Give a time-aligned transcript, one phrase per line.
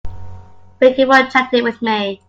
[0.79, 2.19] Thanks for chatting with me.